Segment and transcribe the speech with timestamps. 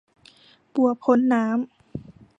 [0.73, 1.53] บัวพ้นน้ำ